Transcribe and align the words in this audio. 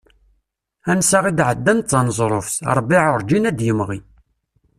Ansa 0.91 1.19
i 1.29 1.31
d-ɛeddan 1.37 1.79
d 1.81 1.85
taneẓruft, 1.89 2.55
rrbiɛ 2.77 3.03
urǧin 3.15 3.49
ad 3.49 3.55
d-yemɣi. 3.57 3.99